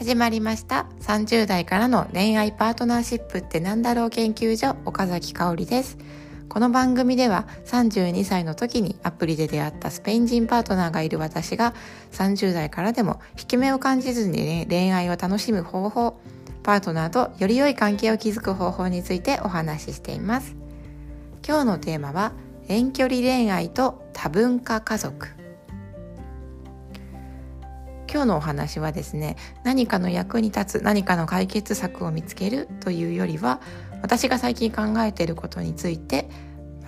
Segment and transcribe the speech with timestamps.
[0.00, 0.86] 始まりました。
[1.02, 5.98] 30代からの恋愛パートナーシップってなんだろう研究所岡崎香織です。
[6.48, 11.74] この番組では32歳の時にアプリで出会ったスペイン人パートナーがいる私が
[12.12, 16.18] 30代からでも引き目を感じずにね恋愛を楽しむ方法
[16.62, 20.56] パートナーとより良い関係を築く方法についてお話ししています。
[21.46, 22.32] 今日のテーマは
[22.68, 25.39] 遠距離恋愛と多文化家族。
[28.12, 33.60] 今日のお話はですね何かの役に立つ何かの解決策を見つけるというよりは
[34.02, 36.28] 私が最近考えていることについて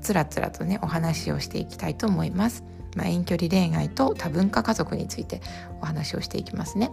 [0.00, 2.64] つらつらとねお話をしていきたいと思います、
[2.94, 5.40] まあ、遠距離恋愛と多文化家族について
[5.80, 6.90] お話をしていきますね。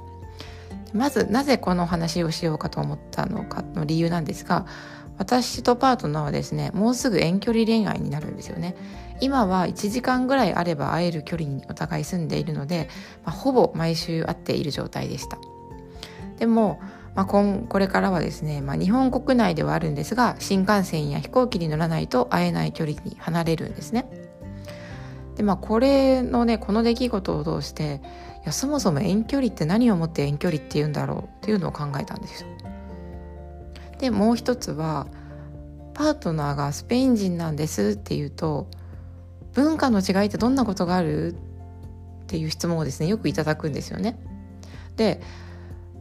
[0.94, 4.66] まずなぜこの話をしようかと思ったのかの理由なんですが
[5.18, 8.76] 私とパートナーはですねもうすぐ遠距離恋愛になるんですよね。
[9.22, 12.90] 今は1時間ぐらいあれば会える距離にお互い住んでいるので、
[13.24, 15.38] まあ、ほぼ毎週会っている状態でした。
[16.38, 16.82] でも、
[17.16, 24.10] まあ、今これからはですね、まあ、日本国内ではあるんですが新幹線や飛行機に乗らないと会えない距離に離れるんですね。
[25.38, 28.02] でまあこれのねこの出来事を通して
[28.44, 32.50] いやそもそも遠距離って何をもって遠距離って言うんだろうっていうのを考えたんですよ。
[34.00, 35.08] でもう一つは
[35.94, 38.68] パートナーがスペイン人なんですっていうと
[39.54, 44.20] 文化の違いってどんなことがあるっていう質問をですねよくいただくんですよね。
[44.98, 45.22] で、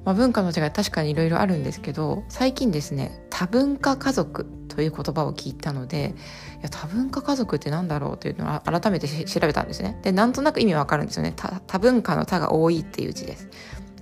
[0.04, 6.14] まあ、文化の違い確かにいろいろあるんですけど最近ですね多文化家族という言葉を聞いたので
[6.60, 9.98] いや多文化家族って何だろうというのを改めて調べたんですね。
[10.02, 13.48] でなんとなく意味わかるんですよね多文化の多が多いっていう字です。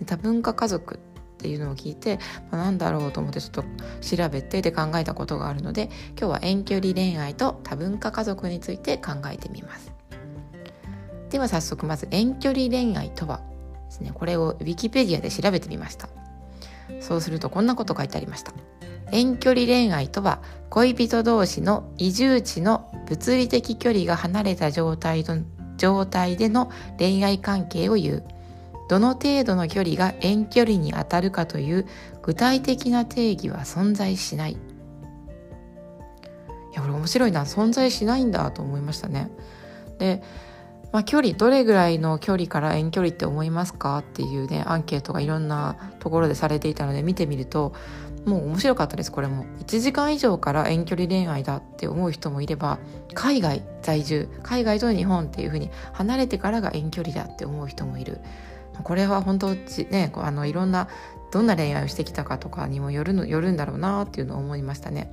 [0.07, 0.99] 多文化家族
[1.43, 2.21] っていうのを聞いて、
[2.53, 3.65] まあ、何だろうと思ってちょっと
[4.01, 9.93] 調べてで考えたことがあるので今日は遠距離恋愛と多文化家族について考えてみます。
[11.31, 13.41] では早速まず遠距離恋愛とは
[13.87, 16.09] ですねこれをウィキペディアで調べてみました。
[17.01, 18.53] そうするとこんなこと書いてありました。
[19.11, 25.43] 遠距離恋愛とは恋人同士の移住地の物理的距離が離れた状態の
[25.77, 28.25] 状態での恋愛関係を言う。
[28.93, 31.87] どの程度の距離が遠距離に当たるかという
[32.21, 34.53] 具体的な定義は存在しない。
[34.53, 34.57] い
[36.75, 37.45] やこれ面白いな。
[37.45, 39.31] 存在しないんだと思いましたね。
[39.99, 40.23] で、
[40.93, 47.73] まあ、距離どれぐらいの距離から遠距離って思いますかっていうねアンケートがいろんなところでされていたので見てみると
[48.27, 49.47] もう面白かったですこれも。
[49.65, 52.79] 1時間以上から遠距離恋愛だって思う人もいれば
[53.15, 58.21] 海外在住海外と日本っていうふうに離れてからが遠距離だって思う人もいる。
[58.83, 60.89] これは本当ねあのいろんな
[61.31, 65.11] どんな恋愛をしてきたかとかにもよるのよるんだろうなっていうのを思いましたね。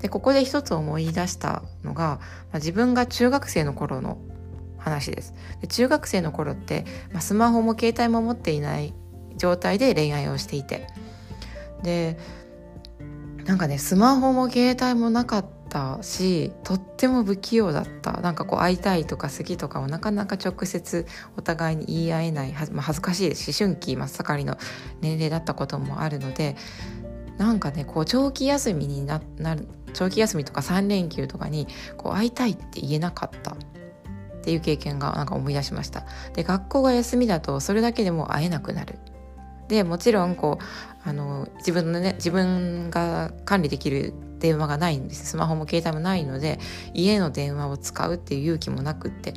[0.00, 2.20] でここで一つ思い出したのが、ま
[2.52, 4.18] あ、自分が中学生の頃の
[4.78, 5.34] 話です。
[5.60, 8.94] で中学生の頃って、まあ、スマホも携帯も持っていない
[9.36, 10.86] 状態で恋愛をしていて
[11.82, 12.18] で
[13.44, 18.12] なんかねスマホも携帯もなかったたしとっても不器用だった。
[18.20, 21.06] なんかこう会いたいとか好きとかをなかなか直接
[21.38, 24.58] お互いに言い合えないは、まあ、恥ずかしいです思春期真っ盛りの
[25.00, 26.56] 年齢だったこともあるので
[27.38, 31.66] なんかねこう長期休みになる長期休みとか3連休とかに
[31.96, 33.56] こう会いたいって言えなかった。
[34.40, 36.06] っていう経験がなんか思い出しました。
[36.32, 38.98] で学校が休みだとそれだけでも会えなくなる。
[39.70, 46.58] でもちろんこうあの自分のね自分が管理できる電話がないんですスマホも携帯もないので
[46.92, 49.32] 家の電話を使うっていう勇気もなくって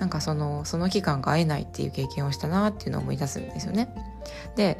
[0.00, 3.94] なんかそのその期間が会えないっていう経験をしたなっていうのを思い出すんですよね。
[4.56, 4.78] で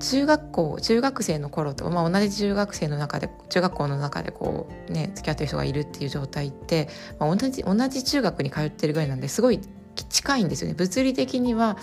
[0.00, 9.60] 中学校中学生の頃と、まあ、同じ中学生の中で中学校の中でこうね付き合ってる人がいるっていう状態って、まあ、同じ同じ中学に通ってるぐらいなんですごい
[9.94, 11.76] 近いんですよね物理的には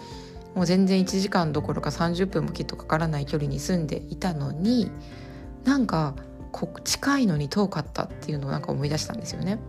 [0.56, 4.92] もう全然1時間どころか30分もきっとかからない距離に住んでいたのに
[5.64, 6.16] なんか
[6.84, 9.60] 近いのに遠かったっていうのをなんか思い出したんですよね。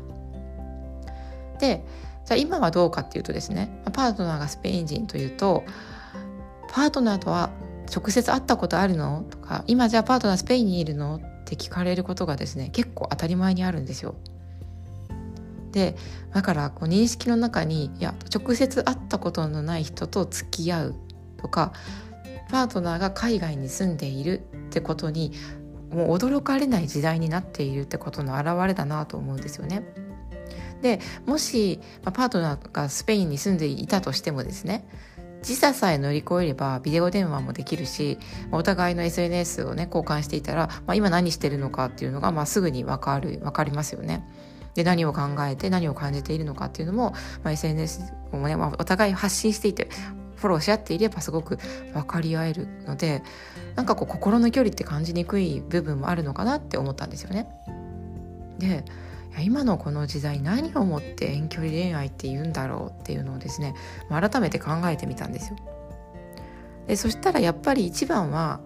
[1.61, 1.85] で
[2.25, 5.65] じゃあ今はどうかっていうとですねパートナーがスペイン人というと
[6.69, 7.51] パートナーとは
[7.95, 9.25] 直接会ったことあるの？
[9.29, 11.17] とか今じゃあパートナースペインにいるの？
[11.17, 14.15] って聞かれることがですね結構当たり前にあるんですよ。
[15.73, 15.97] で
[16.33, 20.95] だからこう認識の中にいや直接会ったことのない人と付き合う
[21.37, 21.73] とか
[22.51, 25.33] パートナーが海外に住んでいるってことに
[25.91, 29.83] もう驚かれない時代になっているってことの表れだなと思うんですよね。
[30.83, 34.89] でもし、まあ、パートナーがスペインに住んでいたとしてもですね
[35.43, 38.19] 時差さえ乗り越えればビデオ電話もできるし
[38.51, 44.27] お互いの SNS をね交換していたら、まあ、今何してるのかっていうのが、まあ、すぐに分かる分かりますよね。
[44.75, 47.13] で何を考えて何を感じているのかっていうのも、
[47.43, 49.89] まあ、SNS をね、まあ、お互い発信していて
[50.37, 51.59] フォローし合っていればすごく
[51.93, 53.23] 分かり合えるので
[53.75, 57.47] なんかこう心の距離って感じにくい部分もあるのかなって思ったんですよね。
[58.59, 58.85] で
[59.39, 63.75] 今のこの時代何をもって遠距離恋愛って言うんだろうっていうのをですね
[64.09, 65.57] 改めて考えてみたんですよ。
[66.87, 68.61] でそしたらやっぱり一番は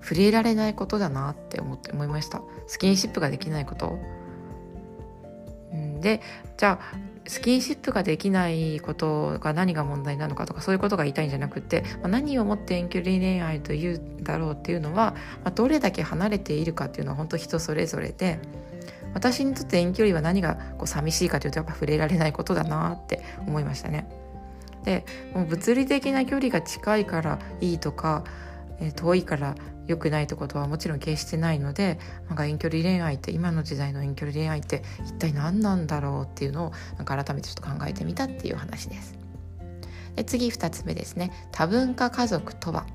[0.00, 3.98] 触れられないことだなって思って思いましたスキンシップができないこと。
[6.00, 6.20] で
[6.56, 6.98] じゃあ
[7.28, 18.38] スキンシップができないことが何が問題なのかとかそういうことが言いたいんじゃなくて、まあ、何をもって遠距離恋愛というんだろうっていうのは、まあ、どれだけ離れているかっていうのは本当人それぞれで
[19.12, 24.06] 私にとって遠距離は何がこう寂しいかというとやっぱ触れられないことだなって思いましたね。
[24.84, 25.04] で
[25.34, 28.24] もう物理的な距離が近いからいいとか、
[28.80, 29.54] え、遠いから
[29.86, 39.14] 良くないってことはもちろん決してないのでなんか遠距離恋愛って今の時代の遠距離恋愛って一体何なんだろうっていうのをなんか改めてちょっと考えてみたっていう話です。
[40.16, 42.86] で次2つ目ですね多文化家族とは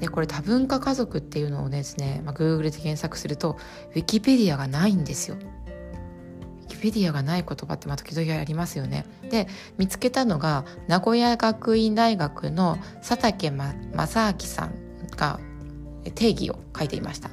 [0.00, 3.56] でこれ多文化家族っていうのをですね、まあ、Google で検索すると
[3.94, 5.36] ウィキペディアがないんですよ。
[6.88, 9.06] ィディアがない言葉ってまあ時々ありますよね。
[9.30, 9.48] で
[9.78, 14.72] 見つけたのが名古屋学院大学の佐竹正明さん
[15.16, 15.40] が
[16.14, 17.30] 定義を書いていました。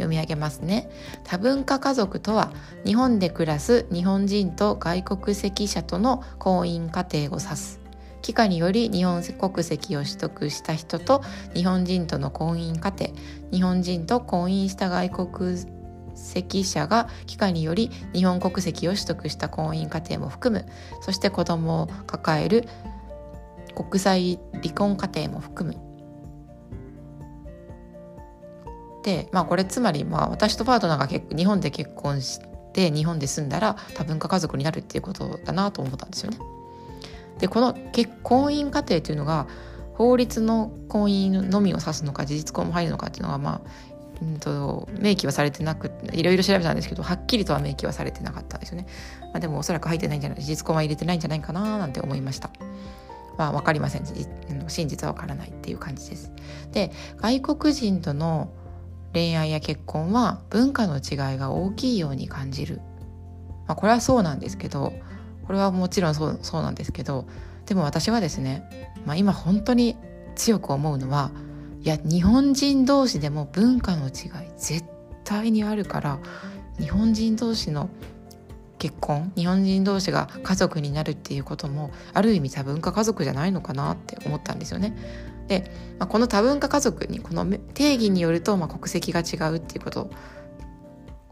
[0.00, 0.90] 読み上げますね
[1.24, 2.52] 多文化家族とは
[2.86, 7.80] 日本で暮らす日本人と外国籍者との婚姻家庭を指す
[8.22, 11.22] 帰化により日本国籍を取得した人と
[11.54, 13.20] 日本人との婚姻家庭
[13.50, 15.58] 日本人と婚姻した外国
[16.14, 20.66] 籍者が帰化により日本国籍を取得した婚姻家庭も含む
[21.00, 22.66] そして子供を抱える
[23.74, 25.90] 国際離婚家庭も含む
[29.02, 32.40] でまあこれつまりまあ私とパートナーが結日本で結婚し
[32.72, 36.38] て日本で住んだら多文化家族になるっていうことだなと思ったんですよね。
[37.38, 39.46] でこの結婚姻家庭っていうのが
[39.94, 43.70] 法律の婚姻のみを指すのか事実婚も入るのかっていうのはまあ、
[44.22, 48.86] うんと、明記はされてなくいろいろ調べたんですけどはっきりとは明記はされてなかったんですよね。
[49.22, 52.50] まあ、でもおそらく入ってないんじゃない事実婚は入れてないんじゃないかななんて思いました。
[53.38, 54.04] まあ、分かりません
[54.68, 56.32] 真実は分からないっていう感じです。
[56.72, 58.50] で外国人との
[59.12, 62.80] 恋愛や結婚は文化の違いが大きいように感じる。
[63.66, 64.92] まあ、これはそうなんですけど
[65.46, 67.26] これはもちろんそうそうなんですけど
[67.66, 69.96] でも私はですね、まあ、今本当に
[70.34, 71.30] 強く思うのは
[71.82, 74.12] いや日本人同士でも文化の違い
[74.58, 74.84] 絶
[75.24, 76.18] 対にあるから
[76.78, 77.88] 日本人同士の
[78.78, 84.96] 結婚日本人同士が家族になるっていうこともある意味多文化家族じゃないのかなって思ったんですよね。
[85.48, 90.10] で、まあ、この多文化家族にこの定義によると、まあ、国籍が違うっていうこと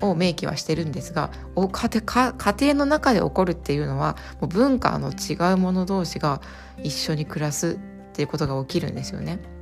[0.01, 6.41] を明記はしてるんですが家庭家庭の中で起こるっていうのはもう文化の違う者同士が
[6.83, 7.79] 一緒に暮らす
[8.11, 9.58] っていうことが起きるんですよね。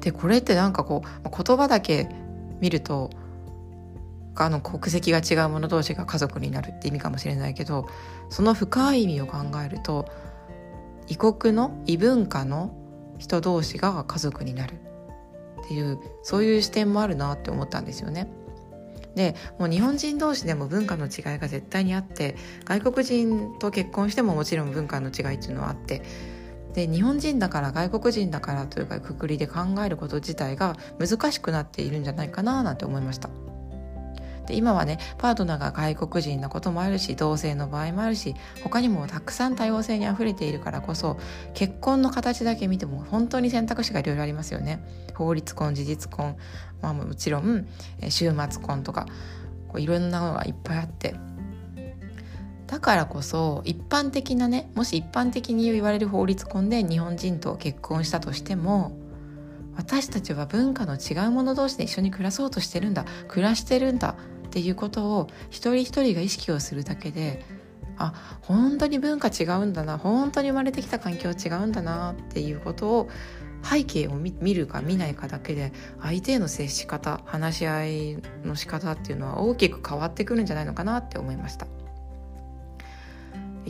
[0.00, 2.08] でこれってなんかこう言葉だけ
[2.60, 3.10] 見ると
[4.34, 7.88] あの国籍が違う者同士が家族になるって意味かもしれないけど
[8.30, 10.06] その深い意味を考えると
[11.08, 12.74] 異国の異文化の
[13.18, 14.74] 人同士が家族になる
[15.64, 18.30] っていうそういう視点もあるなって思ったんですよね。
[19.14, 26.02] でもう日本人同士でも文化の違いが絶対にあって外国人と結婚してももちろん文化の違いっていうのはあって
[26.78, 33.30] で日本人だから外国人だからというかくくりで考えること自体が難しくなっているんじゃないかななんて思いました。
[34.46, 41.18] で今はねパートナーが外国人のこともあるし同性の場合もあるし他にもたくさん多様性にあふれているからこそ
[41.52, 44.80] 結婚の形だけ見ても本当に選択肢がいろいろありますよね。
[45.16, 46.36] 法律婚事実婚、
[46.80, 47.66] まあ、もちろん
[48.08, 49.06] 週末婚とか
[49.66, 51.16] こういろんなのがいっぱいあって
[52.68, 58.96] だからこそ一般的なねもし一般的に言われる法律婚で日本人と結婚したとしても
[59.74, 67.42] 私たちは文化の違う者同士で一緒に暮らそうとしてるんだ暮らしてるんだっていうことを一人一人が意識をするだけで
[67.96, 73.08] あ本当に文化違うんだな本当に生まれてきた環境違うんだなっていうことを
[73.62, 75.72] 背景を見るか見ないかだけで
[76.02, 81.66] 相手への接し方話し合いの仕方っていうのは大きく変わってくるんじゃないのかなって思いました。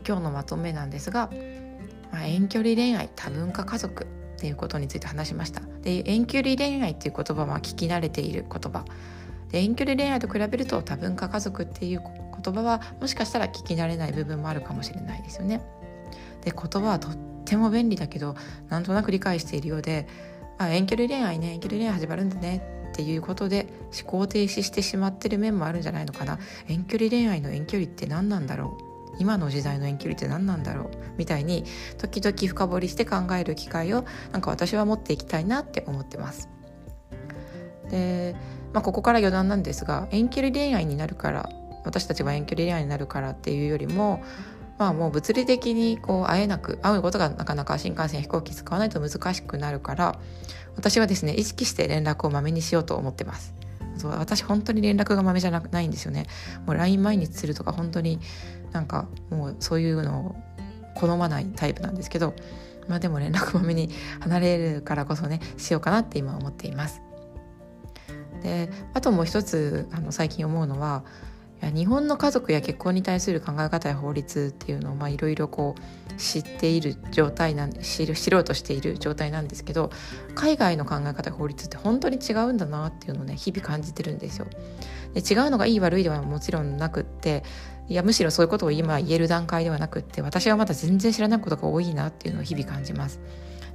[0.06, 1.30] 今日のまとめなんですが、
[2.12, 4.06] まあ、遠距離恋愛多文化家族っ
[4.40, 5.62] ていうことについて話しました。
[5.82, 8.84] で遠距離恋愛っていう言葉は聞き慣れている言葉。
[9.50, 12.02] で遠距離恋愛と比べると多文化家族っていう
[12.42, 15.60] 言葉はもしかしたら聞き慣れない部分もあるかもしれないですよね。
[16.44, 18.36] で言葉はとっても便利だけど
[18.68, 20.06] なんとなく理解しているようで
[20.58, 23.66] あ遠距離恋愛ね遠距離恋愛始まるんだねっていうことで
[24.00, 26.38] 思考停止してしまってる面もあるんじゃないのかな。
[26.68, 28.87] 遠距離恋愛の遠距離って何なんだろう。
[29.18, 30.88] 今の時代の遠距離って何なんだろう？
[31.16, 31.64] みたいに
[31.98, 36.48] 時々深掘りして考える機会をなんか私は持っていきたいなって思ってます。
[37.90, 38.36] で、
[38.72, 41.48] まあ、ここから余談なんですが遠距離恋愛になるから
[41.84, 44.22] 私たちは遠距離恋愛になるからっていうよりも
[44.78, 50.18] まあもう物理的にこう会えなく会うことがなかなか新幹線飛行機使わないと難しくなるから
[50.76, 53.54] 私はですね意識して連絡をまめにしようと思ってます
[53.98, 56.26] そう私本当に連絡がまめじゃなないんですよね。
[56.66, 58.20] もう LINE 毎日するとか本当に
[58.72, 60.36] なんかもうそういうのを
[60.94, 62.34] 好まないタイプなんですけど
[62.88, 63.90] まあでも連絡まめに
[64.20, 67.02] 離れるからこそねしようかなって今思っています。
[68.42, 71.04] であともう一つあの最近思うのは
[71.60, 79.90] いや日本の家族や結婚に対する考え方や法律っていうのをいろいろこう知っている状態なん知る知ろうとしている状態なんですけど
[80.34, 84.46] 海外の考え方や法律って本当に違うんだなっていうのをね日々感じてるんですよ。
[85.14, 87.42] で違うのがいい悪いではもちろんなくって
[87.88, 93.20] いやむしろそういうことを今言える段階ではなくって私はまだ全然知らないことが多いなっていうのを日々感じます。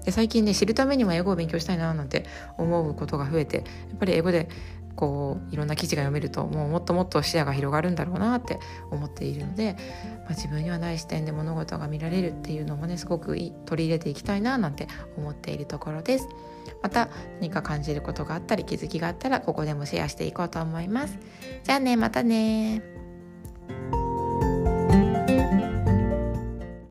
[0.06, 2.25] で最近ね知るためにも英語を勉強したいななんて
[2.58, 3.63] 思うことが増えてや
[3.96, 4.50] っぱり英語で
[4.96, 8.60] こういろんな記事が読めるともうもっともっと視野が広がるんだろうなって
[8.92, 9.76] 思っているので、
[10.20, 13.36] まあ、自分にはない視点で物事が見られるっていうのもねすごく
[13.66, 16.28] 取り入れていきたいななんて思っているところです。
[16.82, 17.10] また
[17.40, 21.18] 何か感じることがあったり気づきがあったらここでもシェアしていこうと思います。
[21.64, 22.93] じゃあねまたね